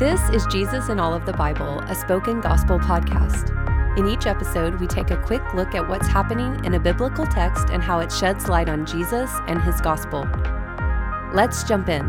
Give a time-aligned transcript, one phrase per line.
[0.00, 3.54] This is Jesus in All of the Bible, a spoken gospel podcast.
[3.98, 7.68] In each episode, we take a quick look at what's happening in a biblical text
[7.68, 10.26] and how it sheds light on Jesus and his gospel.
[11.34, 12.06] Let's jump in.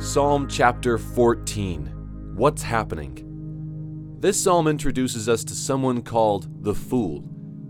[0.00, 1.92] Psalm chapter 14
[2.34, 4.16] What's happening?
[4.18, 7.22] This psalm introduces us to someone called the Fool.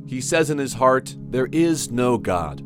[0.07, 2.63] He says in his heart, There is no God.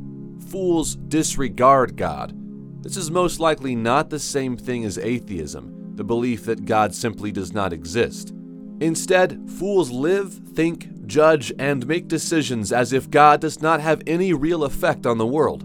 [0.51, 2.35] Fools disregard God.
[2.83, 7.31] This is most likely not the same thing as atheism, the belief that God simply
[7.31, 8.33] does not exist.
[8.81, 14.33] Instead, fools live, think, judge, and make decisions as if God does not have any
[14.33, 15.65] real effect on the world.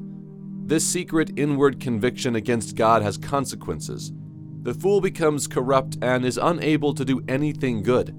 [0.67, 4.11] This secret inward conviction against God has consequences.
[4.63, 8.15] The fool becomes corrupt and is unable to do anything good.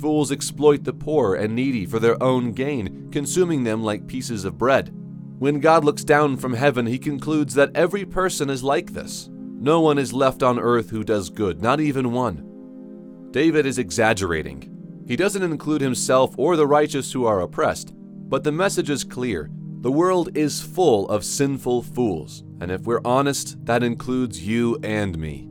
[0.00, 4.58] Fools exploit the poor and needy for their own gain, consuming them like pieces of
[4.58, 4.92] bread.
[5.38, 9.28] When God looks down from heaven, he concludes that every person is like this.
[9.62, 13.28] No one is left on earth who does good, not even one.
[13.30, 15.04] David is exaggerating.
[15.06, 19.52] He doesn't include himself or the righteous who are oppressed, but the message is clear.
[19.82, 25.16] The world is full of sinful fools, and if we're honest, that includes you and
[25.16, 25.48] me.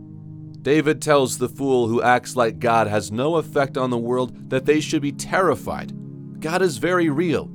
[0.62, 4.66] David tells the fool who acts like God has no effect on the world that
[4.66, 5.94] they should be terrified.
[6.42, 7.46] God is very real,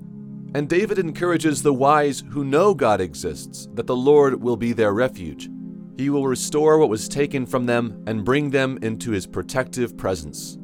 [0.55, 4.95] and David encourages the wise who know God exists that the Lord will be their
[4.95, 5.51] refuge.
[5.97, 10.59] He will restore what was taken from them and bring them into his protective presence.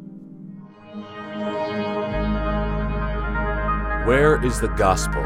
[4.06, 5.22] Where is the gospel?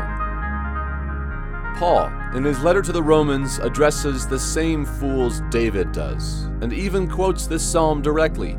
[1.79, 7.09] Paul, in his letter to the Romans, addresses the same fools David does, and even
[7.09, 8.57] quotes this psalm directly.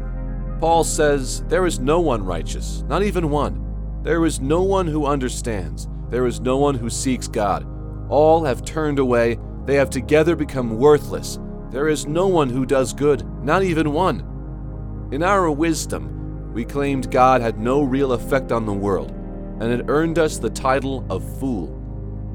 [0.59, 3.63] Paul says, There is no one righteous, not even one.
[4.03, 5.87] There is no one who understands.
[6.09, 7.65] There is no one who seeks God.
[8.09, 9.37] All have turned away.
[9.67, 11.39] They have together become worthless.
[11.71, 15.09] There is no one who does good, not even one.
[15.11, 19.11] In our wisdom, we claimed God had no real effect on the world,
[19.59, 21.73] and it earned us the title of fool.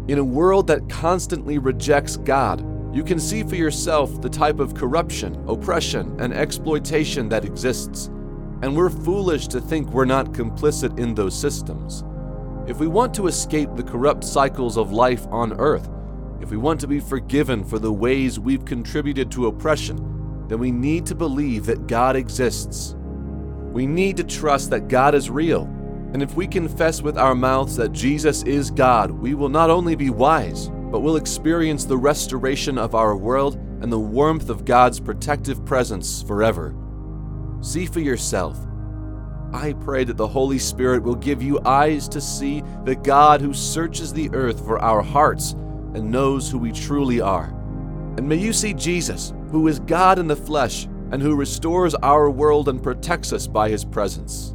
[0.08, 2.60] In a world that constantly rejects God,
[2.94, 8.08] you can see for yourself the type of corruption, oppression, and exploitation that exists.
[8.60, 12.04] And we're foolish to think we're not complicit in those systems.
[12.66, 15.88] If we want to escape the corrupt cycles of life on earth,
[16.42, 20.72] if we want to be forgiven for the ways we've contributed to oppression, then we
[20.72, 22.96] need to believe that God exists.
[23.72, 25.62] We need to trust that God is real.
[26.12, 29.94] And if we confess with our mouths that Jesus is God, we will not only
[29.94, 35.00] be wise, but will experience the restoration of our world and the warmth of God's
[35.00, 36.74] protective presence forever.
[37.60, 38.58] See for yourself.
[39.54, 43.54] I pray that the Holy Spirit will give you eyes to see the God who
[43.54, 45.54] searches the earth for our hearts
[45.94, 47.54] and knows who we truly are.
[48.16, 52.30] And may you see Jesus, who is God in the flesh and who restores our
[52.30, 54.54] world and protects us by his presence.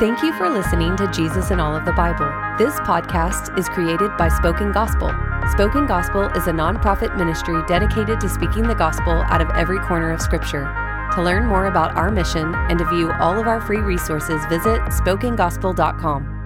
[0.00, 2.26] Thank you for listening to Jesus in All of the Bible.
[2.58, 5.12] This podcast is created by Spoken Gospel.
[5.52, 10.10] Spoken Gospel is a nonprofit ministry dedicated to speaking the gospel out of every corner
[10.10, 10.64] of Scripture.
[11.14, 14.80] To learn more about our mission and to view all of our free resources, visit
[14.80, 16.41] spokengospel.com.